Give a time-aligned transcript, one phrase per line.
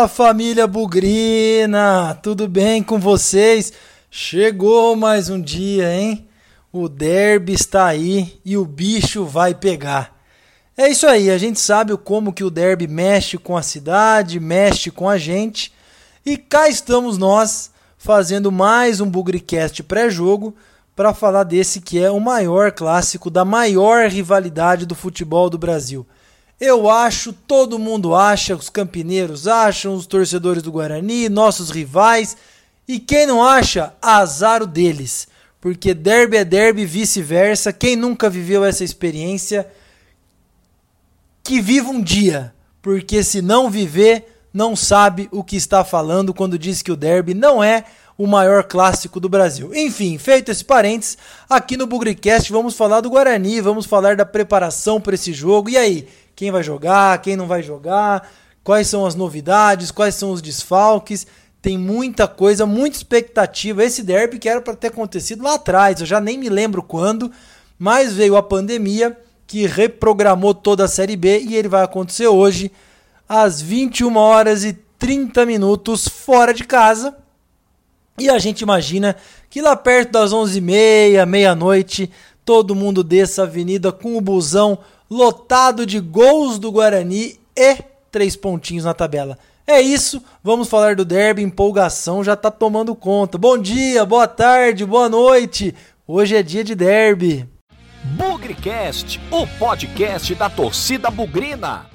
[0.00, 3.70] Fala família Bugrina, tudo bem com vocês?
[4.10, 6.26] Chegou mais um dia, hein?
[6.72, 10.18] O derby está aí e o bicho vai pegar.
[10.74, 14.90] É isso aí, a gente sabe como que o derby mexe com a cidade, mexe
[14.90, 15.70] com a gente.
[16.24, 20.56] E cá estamos nós fazendo mais um Bugricast pré-jogo
[20.96, 26.06] para falar desse que é o maior clássico da maior rivalidade do futebol do Brasil.
[26.60, 32.36] Eu acho, todo mundo acha, os campineiros acham, os torcedores do Guarani, nossos rivais.
[32.86, 35.26] E quem não acha, azar o deles.
[35.58, 37.72] Porque derby é derby vice-versa.
[37.72, 39.66] Quem nunca viveu essa experiência,
[41.42, 42.52] que viva um dia.
[42.82, 47.32] Porque se não viver, não sabe o que está falando quando diz que o derby
[47.32, 47.84] não é
[48.18, 49.74] o maior clássico do Brasil.
[49.74, 51.16] Enfim, feito esse parênteses,
[51.48, 55.70] aqui no Bugricast vamos falar do Guarani, vamos falar da preparação para esse jogo.
[55.70, 56.06] E aí,
[56.40, 58.26] quem vai jogar, quem não vai jogar,
[58.64, 61.26] quais são as novidades, quais são os desfalques.
[61.60, 63.84] Tem muita coisa, muita expectativa.
[63.84, 67.30] Esse derby que era para ter acontecido lá atrás, eu já nem me lembro quando,
[67.78, 69.14] mas veio a pandemia
[69.46, 72.72] que reprogramou toda a Série B e ele vai acontecer hoje
[73.28, 77.14] às 21 horas e 30 minutos fora de casa.
[78.18, 79.14] E a gente imagina
[79.50, 82.10] que lá perto das 11h30, meia-noite,
[82.46, 84.78] todo mundo desça a avenida com o busão
[85.10, 87.76] lotado de gols do Guarani e
[88.12, 89.36] três pontinhos na tabela.
[89.66, 93.36] É isso, vamos falar do derby, empolgação já tá tomando conta.
[93.36, 95.74] Bom dia, boa tarde, boa noite.
[96.06, 97.48] Hoje é dia de derby.
[98.16, 101.86] Bugricast, o podcast da torcida bugrina.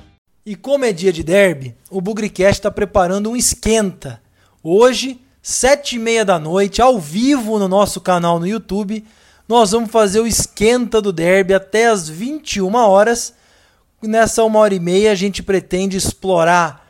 [0.45, 4.21] E como é dia de derby, o Bugricast está preparando um esquenta.
[4.61, 9.03] Hoje, sete e meia da noite, ao vivo no nosso canal no YouTube,
[9.47, 13.33] nós vamos fazer o esquenta do derby até as 21 horas.
[14.01, 16.85] Nessa uma hora e meia a gente pretende explorar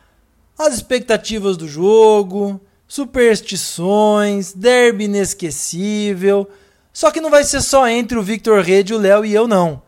[0.58, 6.50] as expectativas do jogo, superstições, derby inesquecível.
[6.94, 9.82] Só que não vai ser só entre o Victor Rede, o Léo e eu não.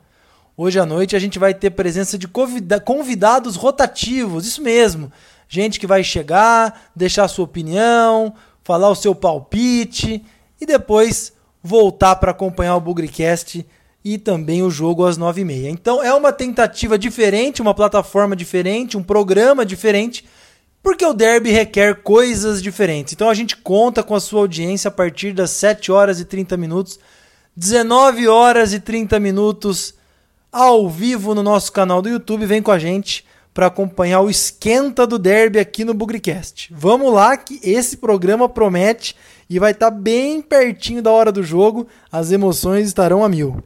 [0.57, 5.11] Hoje à noite a gente vai ter presença de convidados rotativos, isso mesmo.
[5.47, 10.21] Gente que vai chegar, deixar sua opinião, falar o seu palpite
[10.59, 13.65] e depois voltar para acompanhar o Bugricast
[14.03, 15.69] e também o jogo às 9h30.
[15.69, 20.25] Então é uma tentativa diferente, uma plataforma diferente, um programa diferente,
[20.81, 23.13] porque o derby requer coisas diferentes.
[23.13, 26.55] Então a gente conta com a sua audiência a partir das 7 horas e 30
[26.55, 26.99] minutos,
[27.55, 29.93] 19 horas e 30 minutos
[30.51, 32.45] ao vivo no nosso canal do YouTube.
[32.45, 36.71] Vem com a gente para acompanhar o esquenta do derby aqui no Bugricast.
[36.71, 39.15] Vamos lá que esse programa promete
[39.49, 43.63] e vai estar tá bem pertinho da hora do jogo, as emoções estarão a mil.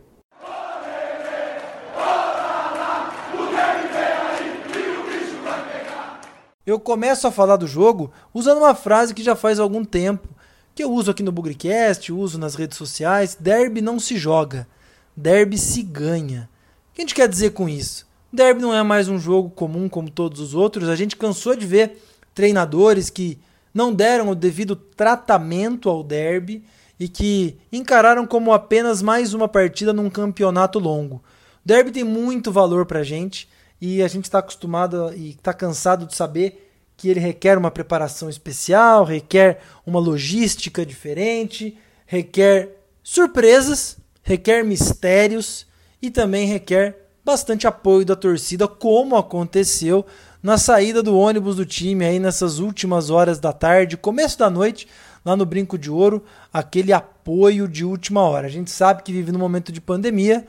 [6.66, 10.30] Eu começo a falar do jogo usando uma frase que já faz algum tempo,
[10.76, 14.68] que eu uso aqui no Bugricast, uso nas redes sociais, derby não se joga,
[15.16, 16.50] derby se ganha.
[16.92, 18.06] O que a gente quer dizer com isso?
[18.34, 20.88] Derby não é mais um jogo comum como todos os outros.
[20.88, 22.02] A gente cansou de ver
[22.34, 23.38] treinadores que
[23.74, 26.64] não deram o devido tratamento ao derby
[27.00, 31.16] e que encararam como apenas mais uma partida num campeonato longo.
[31.16, 31.22] O
[31.66, 33.50] derby tem muito valor pra gente
[33.80, 38.30] e a gente está acostumado e está cansado de saber que ele requer uma preparação
[38.30, 45.66] especial, requer uma logística diferente, requer surpresas, requer mistérios
[46.00, 50.06] e também requer bastante apoio da torcida, como aconteceu
[50.42, 54.88] na saída do ônibus do time aí nessas últimas horas da tarde, começo da noite,
[55.24, 58.48] lá no Brinco de Ouro, aquele apoio de última hora.
[58.48, 60.48] A gente sabe que vive num momento de pandemia,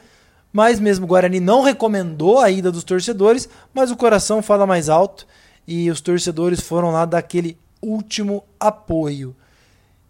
[0.53, 4.89] mas mesmo o Guarani não recomendou a ida dos torcedores, mas o coração fala mais
[4.89, 5.27] alto
[5.67, 9.37] e os torcedores foram lá dar aquele último apoio.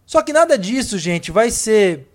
[0.06, 2.08] Só que nada disso, gente, vai ser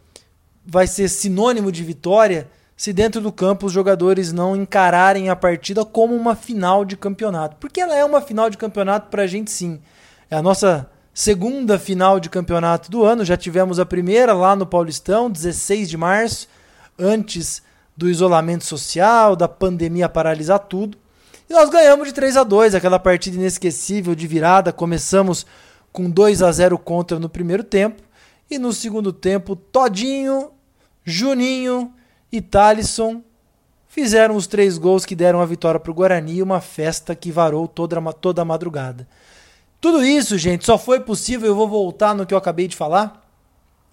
[0.70, 5.84] vai ser sinônimo de vitória se dentro do campo os jogadores não encararem a partida
[5.84, 7.58] como uma final de campeonato.
[7.60, 9.82] Porque ela é uma final de campeonato para a gente sim.
[10.30, 13.26] É a nossa segunda final de campeonato do ano.
[13.26, 16.48] Já tivemos a primeira lá no Paulistão, 16 de março,
[17.00, 17.64] antes
[17.98, 21.00] do isolamento social, da pandemia paralisar tudo.
[21.50, 24.72] E nós ganhamos de 3 a 2 aquela partida inesquecível de virada.
[24.72, 25.48] Começamos
[25.92, 28.04] com 2 a 0 contra no primeiro tempo.
[28.52, 30.52] E no segundo tempo, Todinho,
[31.04, 31.97] Juninho
[32.32, 33.24] e Talisson
[33.88, 37.68] fizeram os três gols que deram a vitória para o Guarani uma festa que varou
[37.68, 39.08] toda, toda a madrugada.
[39.80, 43.28] Tudo isso, gente, só foi possível, eu vou voltar no que eu acabei de falar,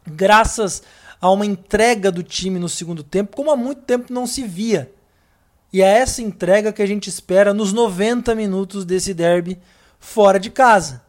[0.06, 0.82] graças
[1.20, 4.90] a uma entrega do time no segundo tempo, como há muito tempo não se via.
[5.72, 9.58] E é essa entrega que a gente espera nos 90 minutos desse derby
[9.98, 11.02] fora de casa.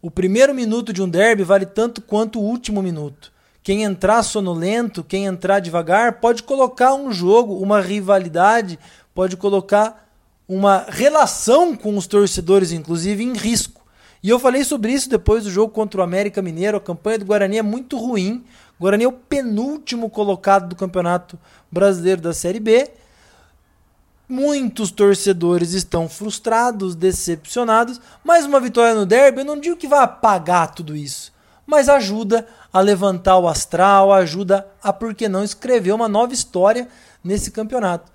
[0.00, 3.31] O primeiro minuto de um derby vale tanto quanto o último minuto.
[3.62, 8.78] Quem entrar sonolento, quem entrar devagar, pode colocar um jogo, uma rivalidade,
[9.14, 10.08] pode colocar
[10.48, 13.80] uma relação com os torcedores, inclusive, em risco.
[14.22, 16.76] E eu falei sobre isso depois do jogo contra o América Mineiro.
[16.76, 18.44] A campanha do Guarani é muito ruim.
[18.78, 21.38] O Guarani é o penúltimo colocado do Campeonato
[21.70, 22.90] Brasileiro da Série B.
[24.28, 30.00] Muitos torcedores estão frustrados, decepcionados, mas uma vitória no derby, eu não digo que vai
[30.00, 31.32] apagar tudo isso,
[31.66, 36.88] mas ajuda a levantar o astral, ajuda a, por que não, escrever uma nova história
[37.22, 38.10] nesse campeonato.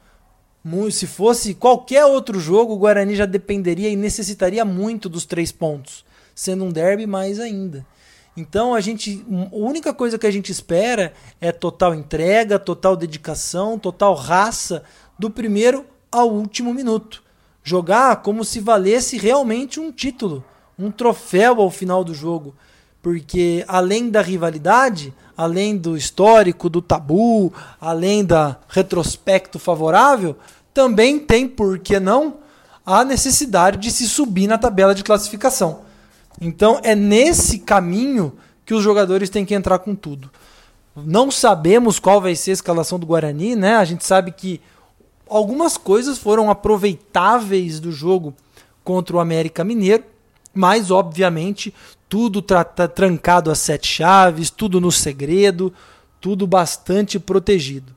[0.92, 6.04] Se fosse qualquer outro jogo, o Guarani já dependeria e necessitaria muito dos três pontos,
[6.36, 7.86] sendo um derby mais ainda.
[8.36, 13.80] Então a gente, a única coisa que a gente espera é total entrega, total dedicação,
[13.80, 14.84] total raça
[15.18, 17.24] do primeiro ao último minuto.
[17.64, 20.44] Jogar como se valesse realmente um título,
[20.78, 22.56] um troféu ao final do jogo.
[23.08, 30.36] Porque além da rivalidade, além do histórico, do tabu, além da retrospecto favorável,
[30.74, 32.40] também tem, por que não,
[32.86, 35.84] a necessidade de se subir na tabela de classificação.
[36.42, 38.34] Então é nesse caminho
[38.66, 40.30] que os jogadores têm que entrar com tudo.
[40.94, 43.78] Não sabemos qual vai ser a escalação do Guarani, né?
[43.78, 44.60] A gente sabe que
[45.30, 48.34] algumas coisas foram aproveitáveis do jogo
[48.84, 50.04] contra o América Mineiro,
[50.54, 51.74] mas obviamente
[52.10, 55.74] tudo tra trancado a sete chaves, tudo no segredo,
[56.20, 57.96] tudo bastante protegido.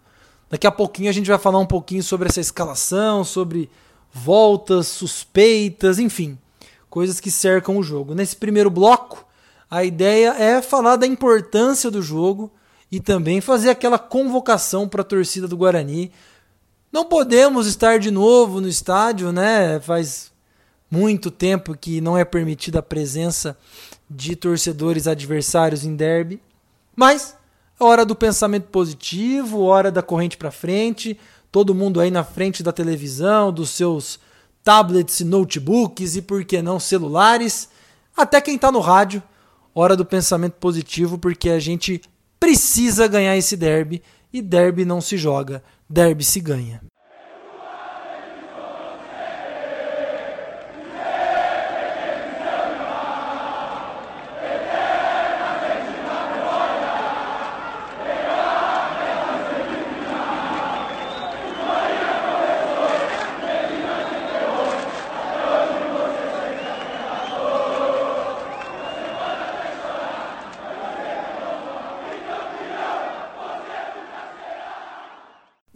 [0.49, 3.71] Daqui a pouquinho a gente vai falar um pouquinho sobre essa escalação, sobre
[4.13, 6.37] voltas, suspeitas, enfim,
[6.89, 8.15] coisas que cercam o jogo.
[8.15, 9.25] Nesse primeiro bloco,
[9.71, 12.51] a ideia é falar da importância do jogo
[12.91, 16.11] e também fazer aquela convocação para a torcida do Guarani
[16.93, 19.79] não podemos estar de novo no estádio, né?
[19.79, 20.33] Faz
[20.91, 23.57] muito tempo que não é permitida a presença
[24.11, 26.41] de torcedores adversários em derby.
[26.97, 27.37] Mas
[27.79, 31.17] é hora do pensamento positivo, hora da corrente para frente,
[31.53, 34.19] todo mundo aí na frente da televisão, dos seus
[34.65, 37.69] tablets, notebooks e por que não celulares,
[38.17, 39.23] até quem está no rádio,
[39.75, 42.03] hora do pensamento positivo, porque a gente
[42.39, 44.03] precisa ganhar esse derby
[44.33, 46.90] e derby não se joga, derby se ganha.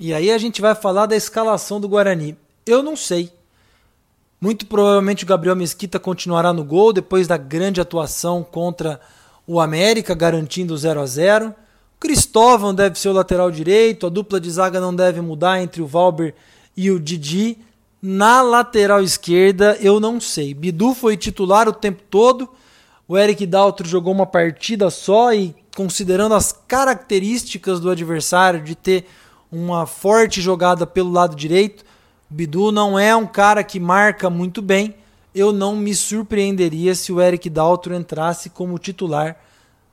[0.05, 2.37] E aí a gente vai falar da escalação do Guarani.
[2.67, 3.33] Eu não sei.
[4.39, 9.01] Muito provavelmente o Gabriel Mesquita continuará no gol depois da grande atuação contra
[9.47, 11.55] o América, garantindo o 0 a 0
[11.99, 15.87] Cristóvão deve ser o lateral direito, a dupla de zaga não deve mudar entre o
[15.87, 16.35] Valber
[16.77, 17.57] e o Didi.
[18.03, 20.53] Na lateral esquerda, eu não sei.
[20.53, 22.51] Bidu foi titular o tempo todo.
[23.09, 29.07] O Eric Daltro jogou uma partida só e, considerando as características do adversário de ter
[29.51, 31.85] uma forte jogada pelo lado direito.
[32.29, 34.95] Bidu não é um cara que marca muito bem.
[35.35, 39.37] Eu não me surpreenderia se o Eric Daltro entrasse como titular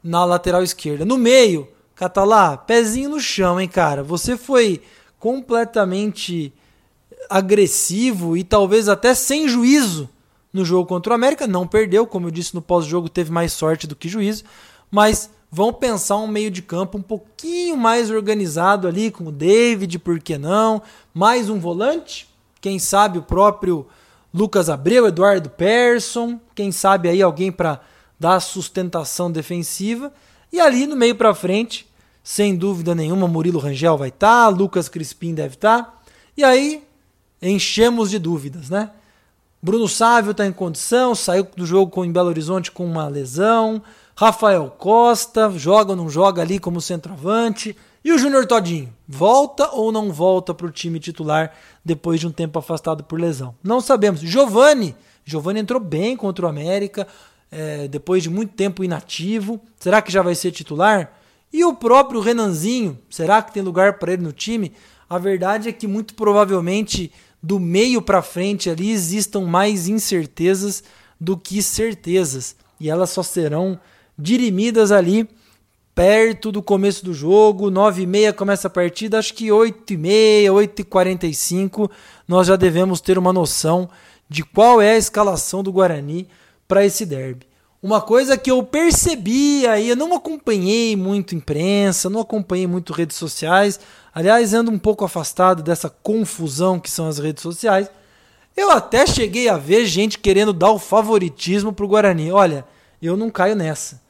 [0.04, 1.06] na lateral esquerda.
[1.06, 4.04] No meio, Catalá, pezinho no chão, hein, cara.
[4.04, 4.82] Você foi
[5.20, 6.54] completamente
[7.30, 10.10] agressivo e talvez até sem juízo
[10.52, 11.48] no jogo contra o América.
[11.48, 14.44] Não perdeu, como eu disse no pós-jogo, teve mais sorte do que juízo,
[14.90, 20.00] mas vão pensar um meio de campo um pouquinho mais organizado ali, com o David,
[20.00, 20.82] por que não?
[21.14, 22.30] Mais um volante,
[22.62, 23.86] quem sabe o próprio
[24.34, 27.82] Lucas Abreu, Eduardo Persson, quem sabe aí alguém para
[28.18, 30.14] dar sustentação defensiva.
[30.54, 31.86] E ali no meio para frente,
[32.24, 35.84] sem dúvida nenhuma, Murilo Rangel vai estar, tá, Lucas Crispim deve estar.
[35.84, 35.94] Tá,
[36.38, 36.84] e aí
[37.42, 38.92] enchemos de dúvidas, né?
[39.62, 43.82] Bruno Sávio está em condição, saiu do jogo com, em Belo Horizonte com uma lesão.
[44.16, 47.76] Rafael Costa, joga ou não joga ali como centroavante.
[48.04, 51.54] E o Júnior Todinho, volta ou não volta para o time titular
[51.86, 53.56] depois de um tempo afastado por lesão?
[53.64, 54.22] Não sabemos.
[54.22, 57.08] Giovani, Giovani entrou bem contra o América,
[57.52, 59.62] é, depois de muito tempo inativo.
[59.80, 61.14] Será que já vai ser titular?
[61.54, 64.74] E o próprio Renanzinho, será que tem lugar para ele no time?
[65.10, 67.12] A verdade é que muito provavelmente
[67.44, 70.84] do meio para frente ali existam mais incertezas
[71.20, 72.56] do que certezas.
[72.80, 73.80] E elas só serão
[74.22, 75.28] dirimidas ali
[75.94, 79.98] perto do começo do jogo, 9 e meia começa a partida, acho que 8 e
[79.98, 81.92] meia, 8 e 45
[82.28, 83.90] nós já devemos ter uma noção
[84.30, 86.28] de qual é a escalação do Guarani
[86.68, 87.46] para esse derby.
[87.84, 93.18] Uma coisa que eu percebi aí, eu não acompanhei muito imprensa, não acompanhei muito redes
[93.18, 93.80] sociais,
[94.14, 97.90] aliás, ando um pouco afastado dessa confusão que são as redes sociais.
[98.56, 102.32] Eu até cheguei a ver gente querendo dar o favoritismo pro Guarani.
[102.32, 102.66] Olha,
[103.02, 104.01] eu não caio nessa.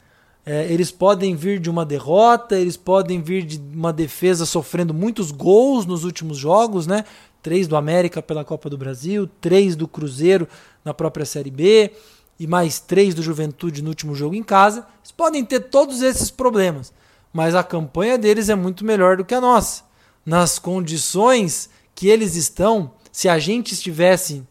[0.46, 5.32] É, eles podem vir de uma derrota, eles podem vir de uma defesa sofrendo muitos
[5.32, 7.06] gols nos últimos jogos, né?
[7.44, 10.48] Três do América pela Copa do Brasil, três do Cruzeiro
[10.84, 11.92] na própria Série B
[12.40, 14.86] e mais três do Juventude no último jogo em casa.
[15.02, 16.92] Eles podem ter todos esses problemas,
[17.32, 19.84] mas a campanha deles é muito melhor do que a nossa.
[20.26, 24.44] Nas condições que eles estão, se a gente estivesse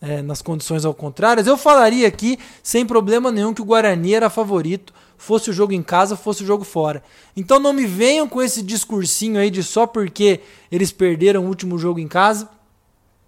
[0.00, 4.30] é, nas condições ao contrário, eu falaria aqui sem problema nenhum que o Guarani era
[4.30, 7.02] favorito, fosse o jogo em casa, fosse o jogo fora.
[7.36, 11.76] Então não me venham com esse discursinho aí de só porque eles perderam o último
[11.76, 12.48] jogo em casa,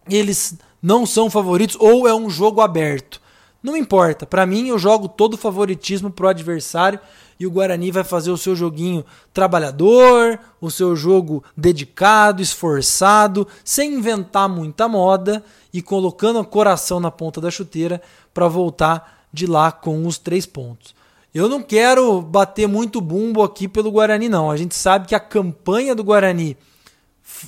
[0.08, 3.20] eles não são favoritos ou é um jogo aberto.
[3.62, 4.24] Não importa.
[4.24, 6.98] Para mim, eu jogo todo o favoritismo pro adversário
[7.38, 13.94] e o Guarani vai fazer o seu joguinho trabalhador, o seu jogo dedicado, esforçado, sem
[13.94, 18.00] inventar muita moda e colocando o coração na ponta da chuteira
[18.32, 20.94] para voltar de lá com os três pontos.
[21.32, 24.50] Eu não quero bater muito bumbo aqui pelo Guarani, não.
[24.50, 26.56] A gente sabe que a campanha do Guarani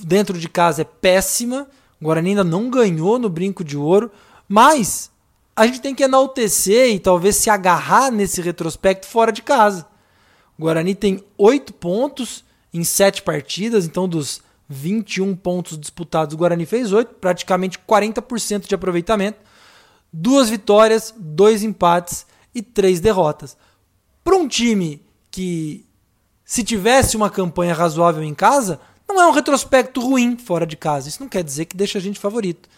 [0.01, 1.67] dentro de casa é péssima.
[1.99, 4.09] O Guarani ainda não ganhou no Brinco de Ouro,
[4.47, 5.11] mas
[5.55, 9.85] a gente tem que enaltecer e talvez se agarrar nesse retrospecto fora de casa.
[10.57, 16.65] O Guarani tem oito pontos em sete partidas, então dos 21 pontos disputados, o Guarani
[16.65, 19.39] fez oito, praticamente 40% de aproveitamento,
[20.11, 22.25] duas vitórias, dois empates
[22.55, 23.57] e três derrotas.
[24.23, 25.85] Para um time que,
[26.45, 31.09] se tivesse uma campanha razoável em casa, não é um retrospecto ruim fora de casa.
[31.09, 32.69] Isso não quer dizer que deixa a gente favorito.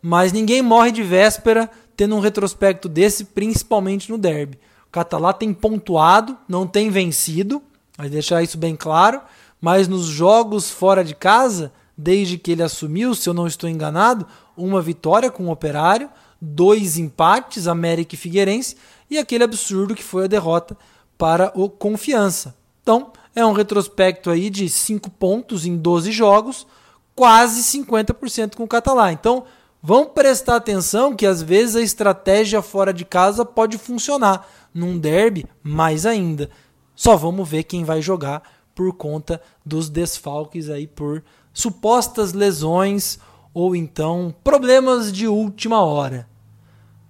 [0.00, 4.58] Mas ninguém morre de véspera tendo um retrospecto desse, principalmente no derby.
[4.86, 7.62] O Catalá tem pontuado, não tem vencido,
[7.96, 9.20] vai deixar isso bem claro,
[9.60, 14.26] mas nos jogos fora de casa, desde que ele assumiu, se eu não estou enganado,
[14.56, 16.10] uma vitória com o Operário,
[16.44, 18.76] dois empates, América e Figueirense,
[19.10, 20.76] e aquele absurdo que foi a derrota
[21.16, 22.56] para o Confiança.
[22.82, 26.66] Então, é um retrospecto aí de 5 pontos em 12 jogos,
[27.14, 29.12] quase 50% com o Catalá.
[29.12, 29.44] Então,
[29.86, 34.48] Vão prestar atenção que às vezes a estratégia fora de casa pode funcionar.
[34.72, 36.48] Num derby, mais ainda.
[36.96, 38.42] Só vamos ver quem vai jogar
[38.74, 41.22] por conta dos desfalques aí por
[41.52, 43.18] supostas lesões
[43.52, 46.26] ou então problemas de última hora.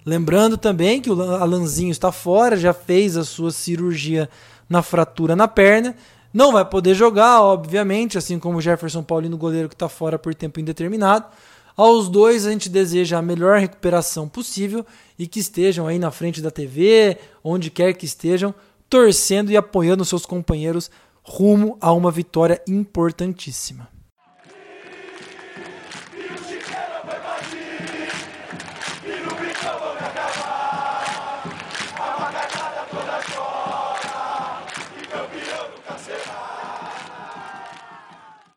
[0.04, 4.28] Lembrando também que o Alanzinho está fora, já fez a sua cirurgia
[4.68, 5.96] na fratura na perna,
[6.32, 10.34] não vai poder jogar, obviamente, assim como o Jefferson Paulino, goleiro que está fora por
[10.34, 11.26] tempo indeterminado.
[11.76, 14.84] Aos dois a gente deseja a melhor recuperação possível
[15.18, 18.54] e que estejam aí na frente da TV, onde quer que estejam,
[18.90, 20.90] torcendo e apoiando seus companheiros
[21.22, 23.93] rumo a uma vitória importantíssima.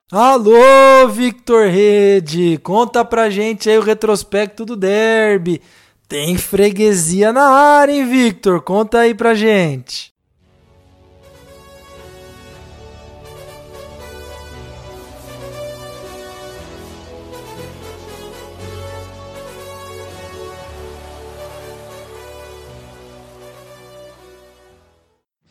[0.09, 2.57] Alô, Victor Rede!
[2.63, 5.61] Conta pra gente aí o retrospecto do derby.
[6.07, 8.61] Tem freguesia na área, hein, Victor?
[8.61, 10.13] Conta aí pra gente.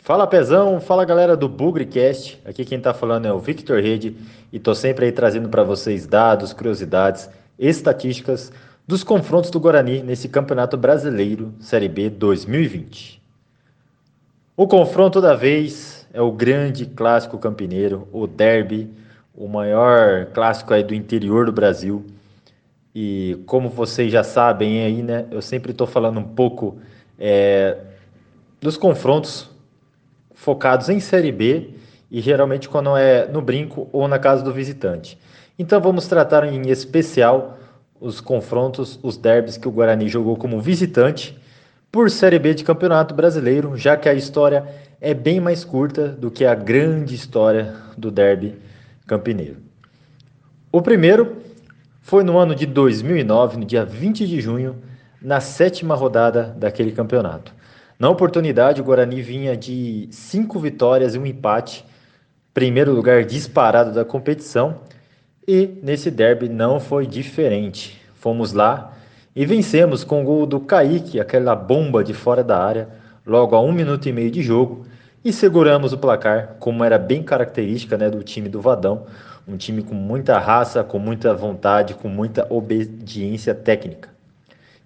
[0.06, 2.40] Fala Pezão, fala galera do Bugrecast.
[2.44, 4.16] Aqui quem tá falando é o Victor Rede
[4.52, 8.52] e tô sempre aí trazendo para vocês dados, curiosidades, estatísticas
[8.86, 13.20] dos confrontos do Guarani nesse Campeonato Brasileiro Série B 2020.
[14.56, 18.88] O confronto da vez é o grande clássico campineiro, o derby,
[19.34, 22.06] o maior clássico aí do interior do Brasil.
[22.94, 26.78] E como vocês já sabem aí, né, eu sempre estou falando um pouco
[27.18, 27.76] é,
[28.60, 29.55] dos confrontos
[30.36, 31.70] focados em Série B
[32.08, 35.18] e geralmente quando é no brinco ou na casa do visitante.
[35.58, 37.58] Então vamos tratar em especial
[37.98, 41.36] os confrontos, os derbys que o Guarani jogou como visitante
[41.90, 44.68] por Série B de Campeonato Brasileiro, já que a história
[45.00, 48.54] é bem mais curta do que a grande história do derby
[49.06, 49.56] campineiro.
[50.70, 51.38] O primeiro
[52.02, 54.76] foi no ano de 2009, no dia 20 de junho,
[55.22, 57.54] na sétima rodada daquele campeonato.
[57.98, 61.84] Na oportunidade, o Guarani vinha de cinco vitórias e um empate,
[62.52, 64.80] primeiro lugar disparado da competição,
[65.48, 68.00] e nesse derby não foi diferente.
[68.14, 68.92] Fomos lá
[69.34, 72.88] E vencemos com o gol do Kaique, aquela bomba de fora da área,
[73.26, 74.86] logo a um minuto e meio de jogo,
[75.22, 79.04] e seguramos o placar, como era bem característica né, do time do Vadão,
[79.46, 84.08] um time com muita raça, com muita vontade, com muita obediência técnica.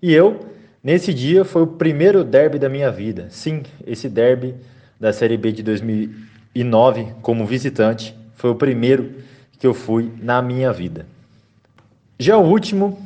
[0.02, 0.40] E eu,
[0.82, 3.26] nesse dia, foi o primeiro derby da minha vida.
[3.30, 4.54] Sim, esse derby
[4.99, 9.14] da Série B de 2009, como visitante, foi o primeiro
[9.58, 11.06] que eu fui na minha vida.
[12.18, 13.02] Já o último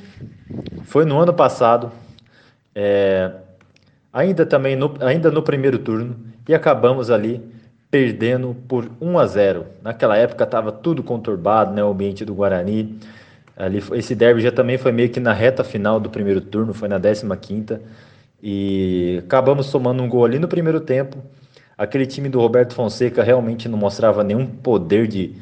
[0.85, 1.93] foi no ano passado,
[2.75, 3.31] é,
[4.13, 6.17] ainda também no, ainda no primeiro turno,
[6.49, 7.41] e acabamos ali
[7.91, 9.67] perdendo por 1 a 0.
[9.81, 12.99] Naquela época estava tudo conturbado, né, o ambiente do Guarani.
[13.57, 16.89] Ali, esse derby já também foi meio que na reta final do primeiro turno, foi
[16.89, 17.81] na 15ª,
[18.43, 21.19] e acabamos tomando um gol ali no primeiro tempo.
[21.79, 25.35] Aquele time do Roberto Fonseca realmente não mostrava nenhum poder de,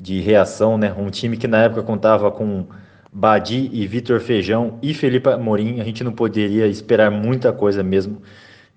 [0.00, 0.94] de reação, né?
[0.96, 2.66] Um time que na época contava com
[3.12, 8.20] Badi e Vitor Feijão e Felipe Amorim, a gente não poderia esperar muita coisa mesmo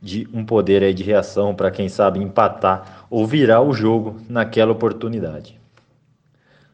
[0.02, 4.72] de um poder aí de reação para quem sabe empatar ou virar o jogo naquela
[4.72, 5.60] oportunidade.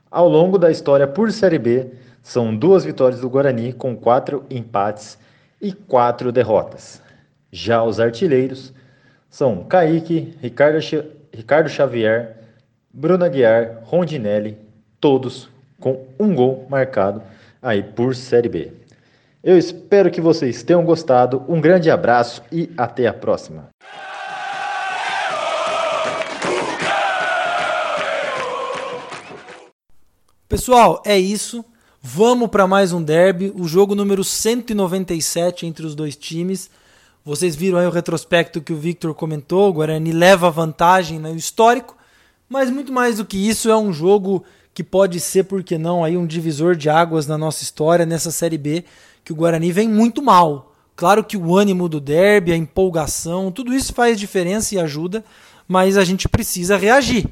[0.10, 1.92] Ao longo da história por Série B,
[2.28, 5.18] são duas vitórias do Guarani com quatro empates
[5.62, 7.02] e quatro derrotas.
[7.50, 8.74] Já os artilheiros
[9.30, 10.78] são Kaique, Ricardo,
[11.34, 12.36] Ricardo Xavier,
[12.94, 14.58] Bruno Aguiar, Rondinelli,
[15.00, 17.24] todos com um gol marcado
[17.62, 18.74] aí por Série B.
[19.42, 21.46] Eu espero que vocês tenham gostado.
[21.48, 23.70] Um grande abraço e até a próxima.
[30.50, 31.64] Pessoal, é isso.
[32.02, 36.70] Vamos para mais um derby, o jogo número 197 entre os dois times.
[37.26, 41.98] Vocês viram aí o retrospecto que o Victor comentou, o Guarani leva vantagem no histórico,
[42.48, 44.44] mas muito mais do que isso, é um jogo
[44.76, 48.30] que pode ser, por que não, aí um divisor de águas na nossa história, nessa
[48.32, 48.86] Série B,
[49.26, 50.76] que o Guarani vem muito mal.
[50.96, 55.26] Claro que o ânimo do derby, a empolgação, tudo isso faz diferença e ajuda,
[55.68, 57.28] mas a gente precisa reagir.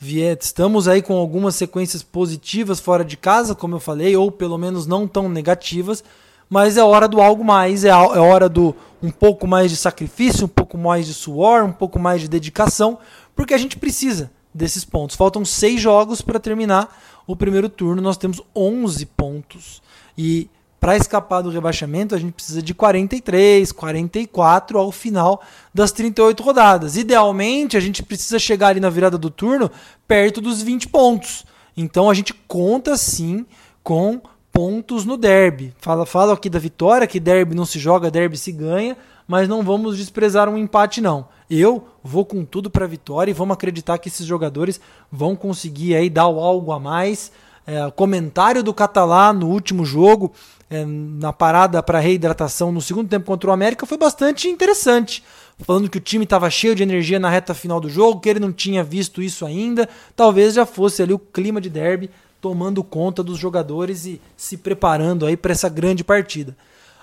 [0.00, 4.86] Estamos aí com algumas sequências positivas fora de casa, como eu falei, ou pelo menos
[4.86, 6.04] não tão negativas,
[6.48, 10.44] mas é hora do algo mais, é, é hora do um pouco mais de sacrifício,
[10.44, 12.98] um pouco mais de suor, um pouco mais de dedicação,
[13.34, 15.16] porque a gente precisa desses pontos.
[15.16, 19.82] Faltam seis jogos para terminar o primeiro turno, nós temos 11 pontos.
[20.16, 26.42] E para escapar do rebaixamento, a gente precisa de 43, 44 ao final das 38
[26.42, 26.96] rodadas.
[26.96, 29.70] Idealmente, a gente precisa chegar ali na virada do turno
[30.06, 31.44] perto dos 20 pontos.
[31.76, 33.46] Então a gente conta sim
[33.82, 34.20] com
[34.52, 35.74] pontos no derby.
[35.78, 38.96] Fala, fala aqui da vitória, que derby não se joga, derby se ganha,
[39.28, 41.28] mas não vamos desprezar um empate não.
[41.48, 44.80] Eu vou com tudo para a vitória e vamos acreditar que esses jogadores
[45.12, 47.30] vão conseguir aí dar algo a mais.
[47.66, 50.32] É, comentário do Catalá no último jogo,
[50.70, 55.22] é, na parada para reidratação no segundo tempo contra o América, foi bastante interessante.
[55.58, 58.40] Falando que o time estava cheio de energia na reta final do jogo, que ele
[58.40, 59.88] não tinha visto isso ainda.
[60.14, 65.26] Talvez já fosse ali o clima de derby tomando conta dos jogadores e se preparando
[65.26, 66.56] aí para essa grande partida.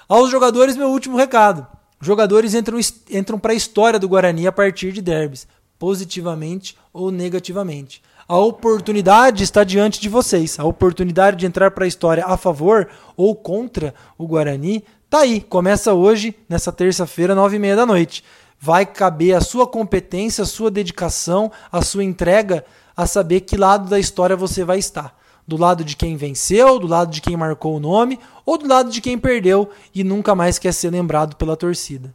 [0.08, 1.66] Aos jogadores, meu último recado.
[2.00, 5.48] Jogadores entram, entram para a história do Guarani a partir de derbys,
[5.80, 8.02] positivamente ou negativamente.
[8.28, 10.60] A oportunidade está diante de vocês.
[10.60, 15.42] A oportunidade de entrar para a história a favor ou contra o Guarani tá aí.
[15.42, 18.24] Começa hoje, nessa terça-feira, nove e meia da noite.
[18.60, 23.90] Vai caber a sua competência, a sua dedicação, a sua entrega a saber que lado
[23.90, 27.76] da história você vai estar do lado de quem venceu, do lado de quem marcou
[27.76, 31.58] o nome, ou do lado de quem perdeu e nunca mais quer ser lembrado pela
[31.58, 32.14] torcida.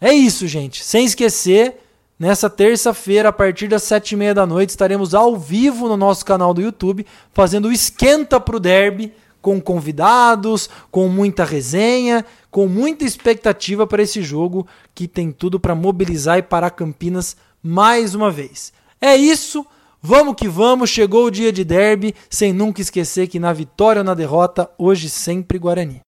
[0.00, 0.84] É isso, gente.
[0.84, 1.80] Sem esquecer,
[2.18, 6.24] nessa terça-feira, a partir das sete e meia da noite, estaremos ao vivo no nosso
[6.24, 13.04] canal do YouTube, fazendo o esquenta pro derby, com convidados, com muita resenha, com muita
[13.04, 18.72] expectativa para esse jogo que tem tudo para mobilizar e parar Campinas mais uma vez.
[19.00, 19.64] É isso.
[20.00, 24.04] Vamos que vamos, chegou o dia de derby, sem nunca esquecer que na vitória ou
[24.04, 26.07] na derrota, hoje sempre Guarani.